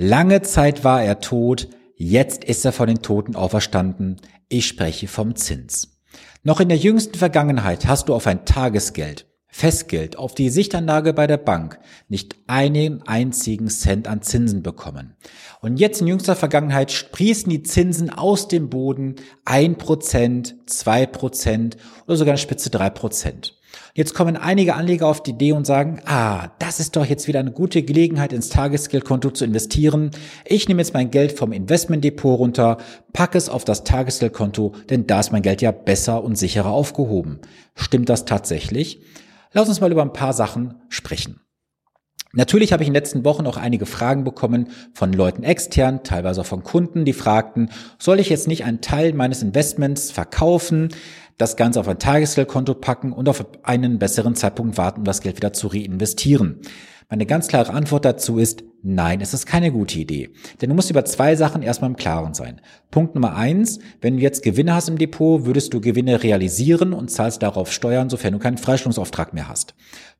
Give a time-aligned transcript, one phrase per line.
[0.00, 1.66] Lange Zeit war er tot,
[1.96, 4.20] jetzt ist er von den Toten auferstanden.
[4.48, 5.98] Ich spreche vom Zins.
[6.44, 11.26] Noch in der jüngsten Vergangenheit hast du auf ein Tagesgeld, Festgeld, auf die Sichtanlage bei
[11.26, 15.16] der Bank nicht einen einzigen Cent an Zinsen bekommen.
[15.62, 21.76] Und jetzt in jüngster Vergangenheit sprießen die Zinsen aus dem Boden ein Prozent, zwei Prozent
[22.06, 23.57] oder sogar eine Spitze drei Prozent.
[23.94, 27.40] Jetzt kommen einige Anleger auf die Idee und sagen, ah, das ist doch jetzt wieder
[27.40, 30.10] eine gute Gelegenheit, ins Tagesgeldkonto zu investieren.
[30.44, 32.78] Ich nehme jetzt mein Geld vom Investmentdepot runter,
[33.12, 37.40] packe es auf das Tagesgeldkonto, denn da ist mein Geld ja besser und sicherer aufgehoben.
[37.74, 39.00] Stimmt das tatsächlich?
[39.52, 41.40] Lass uns mal über ein paar Sachen sprechen.
[42.34, 46.42] Natürlich habe ich in den letzten Wochen auch einige Fragen bekommen von Leuten extern, teilweise
[46.42, 50.90] auch von Kunden, die fragten, soll ich jetzt nicht einen Teil meines Investments verkaufen?
[51.38, 55.36] Das Ganze auf ein Tagesgeldkonto packen und auf einen besseren Zeitpunkt warten, um das Geld
[55.36, 56.60] wieder zu reinvestieren.
[57.08, 60.30] Meine ganz klare Antwort dazu ist, nein, es ist keine gute Idee.
[60.60, 62.60] Denn du musst über zwei Sachen erstmal im Klaren sein.
[62.90, 67.10] Punkt Nummer eins, wenn du jetzt Gewinne hast im Depot, würdest du Gewinne realisieren und
[67.10, 69.74] zahlst darauf Steuern, sofern du keinen Freistellungsauftrag mehr hast.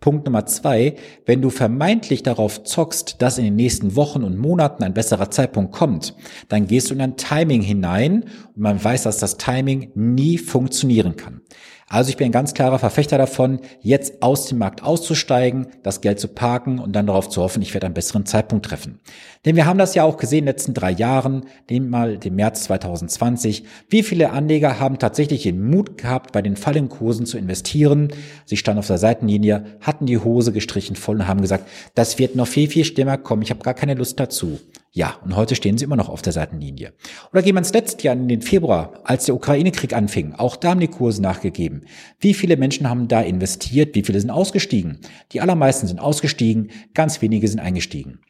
[0.00, 4.82] Punkt Nummer zwei, wenn du vermeintlich darauf zockst, dass in den nächsten Wochen und Monaten
[4.82, 6.14] ein besserer Zeitpunkt kommt,
[6.48, 8.24] dann gehst du in ein Timing hinein
[8.54, 11.40] und man weiß, dass das Timing nie funktionieren kann.
[11.88, 16.18] Also ich bin ein ganz klarer Verfechter davon, jetzt aus dem Markt auszusteigen, das Geld
[16.18, 19.00] zu parken und dann darauf zu hoffen, ich werde einen besseren Zeitpunkt treffen.
[19.44, 22.34] Denn wir haben das ja auch gesehen in den letzten drei Jahren, nehmen mal den
[22.34, 23.64] März 2020.
[23.88, 28.12] Wie viele Anleger haben tatsächlich den Mut gehabt, bei den fallenden Kursen zu investieren?
[28.46, 32.36] Sie standen auf der Seitenlinie, hatten die Hose gestrichen voll und haben gesagt, das wird
[32.36, 34.58] noch viel, viel schlimmer kommen, ich habe gar keine Lust dazu.
[34.96, 36.92] Ja, und heute stehen sie immer noch auf der Seitenlinie.
[37.32, 40.34] Oder gehen wir ins letzte Jahr in den Februar, als der Ukraine-Krieg anfing.
[40.34, 41.82] Auch da haben die Kurse nachgegeben.
[42.20, 43.96] Wie viele Menschen haben da investiert?
[43.96, 45.00] Wie viele sind ausgestiegen?
[45.32, 48.20] Die allermeisten sind ausgestiegen, ganz wenige sind eingestiegen.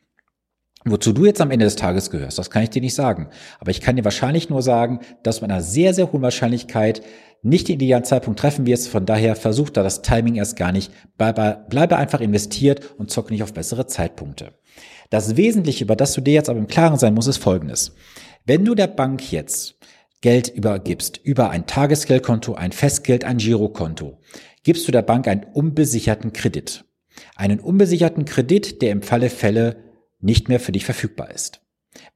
[0.87, 3.29] Wozu du jetzt am Ende des Tages gehörst, das kann ich dir nicht sagen.
[3.59, 7.01] Aber ich kann dir wahrscheinlich nur sagen, dass du mit einer sehr, sehr hohen Wahrscheinlichkeit
[7.43, 8.89] nicht den idealen Zeitpunkt treffen wirst.
[8.89, 10.93] Von daher versuch da das Timing erst gar nicht.
[11.17, 14.53] Bleibe, einfach investiert und zocke nicht auf bessere Zeitpunkte.
[15.09, 17.95] Das Wesentliche, über das du dir jetzt aber im Klaren sein musst, ist folgendes.
[18.45, 19.77] Wenn du der Bank jetzt
[20.21, 24.19] Geld übergibst, über ein Tagesgeldkonto, ein Festgeld, ein Girokonto,
[24.65, 26.85] gibst du der Bank einen unbesicherten Kredit.
[27.37, 29.84] Einen unbesicherten Kredit, der im Falle Fälle
[30.25, 31.61] nicht mehr für dich verfügbar ist.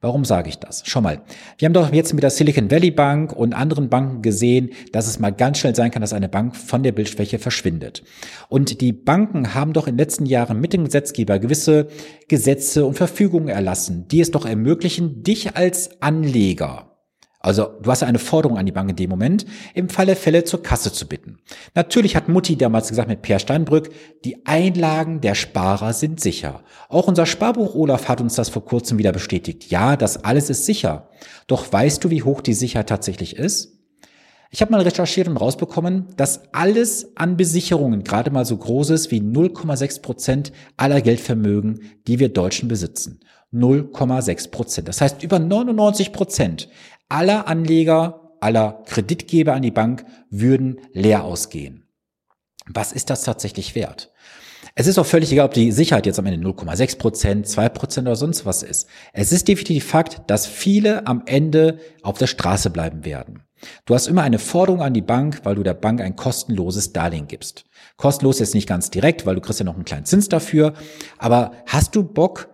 [0.01, 0.83] Warum sage ich das?
[0.85, 1.21] Schau mal,
[1.57, 5.19] wir haben doch jetzt mit der Silicon Valley Bank und anderen Banken gesehen, dass es
[5.19, 8.03] mal ganz schnell sein kann, dass eine Bank von der Bildschwäche verschwindet.
[8.49, 11.87] Und die Banken haben doch in den letzten Jahren mit dem Gesetzgeber gewisse
[12.27, 16.88] Gesetze und Verfügungen erlassen, die es doch ermöglichen, dich als Anleger
[17.39, 20.61] also du hast eine Forderung an die Bank in dem Moment, im Falle Fälle zur
[20.61, 21.39] Kasse zu bitten.
[21.73, 23.91] Natürlich hat Mutti damals gesagt mit Per Steinbrück,
[24.25, 26.63] die Einlagen der Sparer sind sicher.
[26.89, 29.71] Auch unser Sparbuch Olaf hat uns das vor kurzem wieder bestätigt.
[29.71, 31.09] Ja, das alles ist sicher.
[31.47, 33.79] Doch weißt du, wie hoch die Sicherheit tatsächlich ist?
[34.51, 39.11] Ich habe mal recherchiert und rausbekommen, dass alles an Besicherungen gerade mal so groß ist
[39.11, 43.19] wie 0,6 Prozent aller Geldvermögen, die wir Deutschen besitzen.
[43.53, 44.87] 0,6 Prozent.
[44.87, 46.69] Das heißt, über 99 Prozent
[47.09, 51.87] aller Anleger, aller Kreditgeber an die Bank würden leer ausgehen.
[52.67, 54.11] Was ist das tatsächlich wert?
[54.75, 58.07] Es ist auch völlig egal, ob die Sicherheit jetzt am Ende 0,6 Prozent, 2 Prozent
[58.07, 58.87] oder sonst was ist.
[59.11, 63.43] Es ist definitiv Fakt, dass viele am Ende auf der Straße bleiben werden.
[63.85, 67.27] Du hast immer eine Forderung an die Bank, weil du der Bank ein kostenloses Darlehen
[67.27, 67.65] gibst.
[67.97, 70.73] Kostenlos jetzt nicht ganz direkt, weil du kriegst ja noch einen kleinen Zins dafür.
[71.17, 72.49] Aber hast du Bock,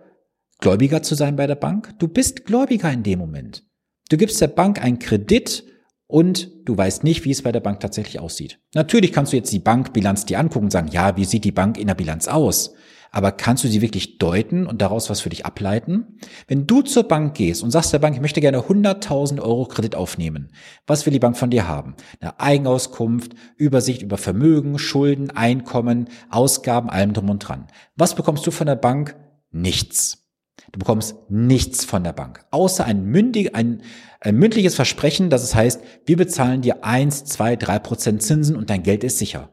[0.58, 1.94] Gläubiger zu sein bei der Bank?
[1.98, 3.62] Du bist Gläubiger in dem Moment.
[4.08, 5.64] Du gibst der Bank einen Kredit
[6.06, 8.60] und du weißt nicht, wie es bei der Bank tatsächlich aussieht.
[8.74, 11.76] Natürlich kannst du jetzt die Bankbilanz dir angucken und sagen, ja, wie sieht die Bank
[11.76, 12.74] in der Bilanz aus?
[13.10, 16.18] Aber kannst du sie wirklich deuten und daraus was für dich ableiten?
[16.46, 19.94] Wenn du zur Bank gehst und sagst der Bank, ich möchte gerne 100.000 Euro Kredit
[19.94, 20.52] aufnehmen,
[20.86, 21.96] was will die Bank von dir haben?
[22.20, 27.68] Eine Eigenauskunft, Übersicht über Vermögen, Schulden, Einkommen, Ausgaben, allem drum und dran.
[27.96, 29.16] Was bekommst du von der Bank?
[29.50, 30.25] Nichts.
[30.72, 33.82] Du bekommst nichts von der Bank, außer ein, mündig, ein,
[34.20, 38.70] ein mündliches Versprechen, dass es heißt, wir bezahlen dir eins, zwei, drei Prozent Zinsen und
[38.70, 39.50] dein Geld ist sicher.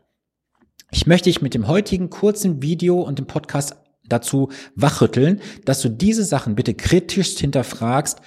[0.92, 3.76] Ich möchte dich mit dem heutigen kurzen Video und dem Podcast
[4.08, 8.20] dazu wachrütteln, dass du diese Sachen bitte kritisch hinterfragst,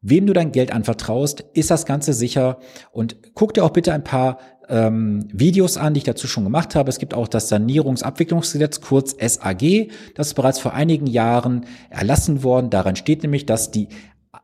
[0.00, 2.58] wem du dein Geld anvertraust, ist das Ganze sicher
[2.92, 6.74] und guck dir auch bitte ein paar ähm, Videos an, die ich dazu schon gemacht
[6.74, 6.88] habe.
[6.88, 12.70] Es gibt auch das Sanierungsabwicklungsgesetz, kurz SAG, das ist bereits vor einigen Jahren erlassen worden.
[12.70, 13.88] Darin steht nämlich, dass die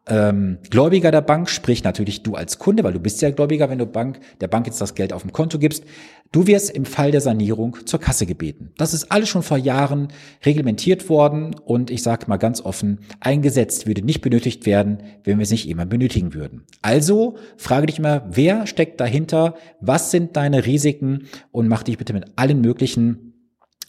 [0.07, 3.79] ähm, Gläubiger der Bank, sprich natürlich du als Kunde, weil du bist ja Gläubiger, wenn
[3.79, 5.85] du Bank, der Bank jetzt das Geld auf dem Konto gibst.
[6.33, 8.73] Du wirst im Fall der Sanierung zur Kasse gebeten.
[8.79, 10.09] Das ist alles schon vor Jahren
[10.45, 15.45] reglementiert worden und ich sage mal ganz offen, eingesetzt würde nicht benötigt werden, wenn wir
[15.45, 16.65] es nicht immer benötigen würden.
[16.81, 19.55] Also frage dich immer, wer steckt dahinter?
[19.81, 21.27] Was sind deine Risiken?
[21.51, 23.35] Und mach dich bitte mit allen möglichen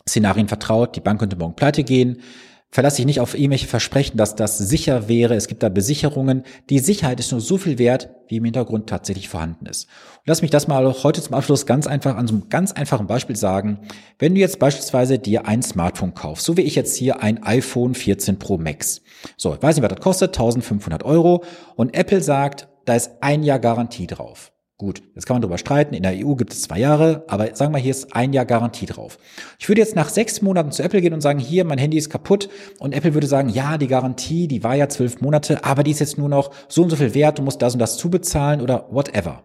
[0.08, 0.96] Szenarien vertraut.
[0.96, 2.18] Die Bank könnte morgen pleite gehen
[2.74, 5.36] verlasse dich nicht auf irgendwelche Versprechen, dass das sicher wäre.
[5.36, 6.44] Es gibt da Besicherungen.
[6.72, 9.86] Die Sicherheit ist nur so viel wert, wie im Hintergrund tatsächlich vorhanden ist.
[9.86, 13.06] Und lass mich das mal heute zum Abschluss ganz einfach an so einem ganz einfachen
[13.06, 13.82] Beispiel sagen.
[14.18, 17.94] Wenn du jetzt beispielsweise dir ein Smartphone kaufst, so wie ich jetzt hier ein iPhone
[17.94, 19.02] 14 Pro Max.
[19.38, 21.44] So, ich weiß nicht, was das kostet, 1500 Euro.
[21.76, 24.53] Und Apple sagt, da ist ein Jahr Garantie drauf.
[24.78, 25.94] Gut, jetzt kann man darüber streiten.
[25.94, 28.88] In der EU gibt es zwei Jahre, aber sagen wir, hier ist ein Jahr Garantie
[28.88, 29.20] drauf.
[29.60, 32.10] Ich würde jetzt nach sechs Monaten zu Apple gehen und sagen, hier, mein Handy ist
[32.10, 32.50] kaputt.
[32.80, 36.00] Und Apple würde sagen, ja, die Garantie, die war ja zwölf Monate, aber die ist
[36.00, 38.88] jetzt nur noch so und so viel wert, du musst das und das zubezahlen oder
[38.90, 39.44] whatever.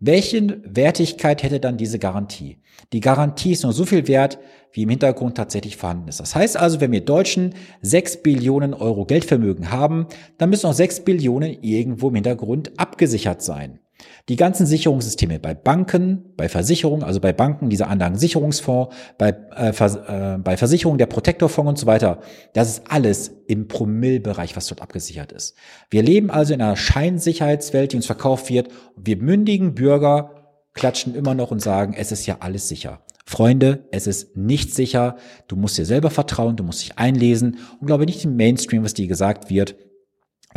[0.00, 2.62] Welche Wertigkeit hätte dann diese Garantie?
[2.92, 4.38] Die Garantie ist nur so viel wert,
[4.70, 6.20] wie im Hintergrund tatsächlich vorhanden ist.
[6.20, 10.06] Das heißt also, wenn wir Deutschen sechs Billionen Euro Geldvermögen haben,
[10.36, 13.80] dann müssen auch sechs Billionen irgendwo im Hintergrund abgesichert sein.
[14.28, 19.96] Die ganzen Sicherungssysteme bei Banken, bei Versicherungen, also bei Banken, dieser Anlagensicherungsfonds, bei, äh, Vers
[19.96, 22.20] äh, bei Versicherungen der Protektorfonds und so weiter,
[22.52, 25.56] das ist alles im Promillbereich, was dort abgesichert ist.
[25.90, 28.68] Wir leben also in einer Scheinsicherheitswelt, die uns verkauft wird.
[28.96, 30.34] Wir mündigen Bürger
[30.74, 33.00] klatschen immer noch und sagen, es ist ja alles sicher.
[33.28, 35.16] Freunde, es ist nicht sicher.
[35.48, 38.94] Du musst dir selber vertrauen, du musst dich einlesen und glaube nicht im Mainstream, was
[38.94, 39.76] dir gesagt wird.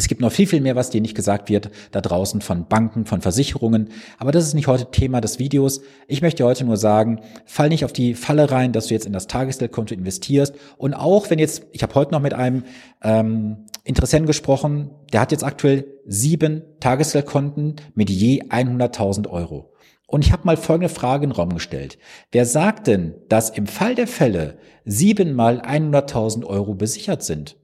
[0.02, 3.06] Es gibt noch viel, viel mehr, was dir nicht gesagt wird, da draußen von Banken,
[3.06, 3.90] von Versicherungen.
[4.18, 5.82] Aber das ist nicht heute Thema des Videos.
[6.08, 9.14] Ich möchte heute nur sagen, fall nicht auf die Falle rein, dass du jetzt in
[9.14, 10.56] das Tagesgeldkonto investierst.
[10.78, 12.64] Und auch wenn jetzt, ich habe heute noch mit einem
[13.04, 19.72] ähm, Interessenten gesprochen, der hat jetzt aktuell sieben Tagesgeldkonten mit je 100.000 Euro.
[20.08, 22.00] Und ich habe mal folgende Frage in den Raum gestellt.
[22.32, 27.61] Wer sagt denn, dass im Fall der Fälle siebenmal 100.000 Euro besichert sind?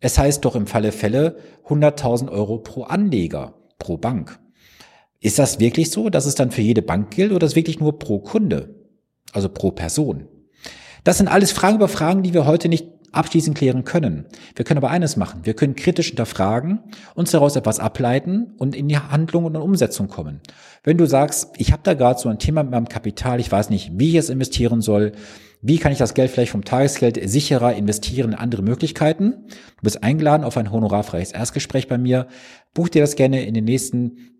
[0.00, 1.36] Es heißt doch im Falle Fälle
[1.68, 4.40] 100.000 Euro pro Anleger, pro Bank.
[5.20, 7.78] Ist das wirklich so, dass es dann für jede Bank gilt oder ist es wirklich
[7.78, 8.74] nur pro Kunde,
[9.32, 10.26] also pro Person?
[11.04, 14.26] Das sind alles Fragen über Fragen, die wir heute nicht abschließend klären können.
[14.54, 15.40] Wir können aber eines machen.
[15.44, 16.80] Wir können kritisch hinterfragen,
[17.14, 20.40] uns daraus etwas ableiten und in die Handlung und Umsetzung kommen.
[20.84, 23.68] Wenn du sagst, ich habe da gerade so ein Thema mit meinem Kapital, ich weiß
[23.70, 25.12] nicht, wie ich es investieren soll,
[25.62, 29.46] wie kann ich das Geld vielleicht vom Tagesgeld sicherer investieren in andere Möglichkeiten?
[29.48, 32.28] Du bist eingeladen auf ein honorarfreies Erstgespräch bei mir.
[32.74, 34.30] Buch dir das gerne in den nächsten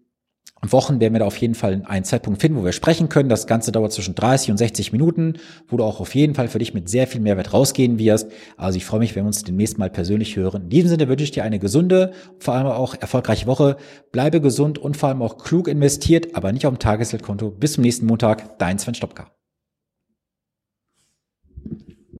[0.63, 3.31] Wochen werden wir da auf jeden Fall einen Zeitpunkt finden, wo wir sprechen können.
[3.31, 5.35] Das Ganze dauert zwischen 30 und 60 Minuten,
[5.69, 8.31] wo du auch auf jeden Fall für dich mit sehr viel Mehrwert rausgehen wirst.
[8.59, 10.65] Also ich freue mich, wenn wir uns demnächst mal persönlich hören.
[10.65, 13.79] In diesem Sinne wünsche ich dir eine gesunde, vor allem auch erfolgreiche Woche.
[14.13, 17.51] Bleibe gesund und vor allem auch klug investiert, aber nicht auf dem Tagesgeldkonto.
[17.51, 18.59] Bis zum nächsten Montag.
[18.59, 19.40] Dein Sven Stopka.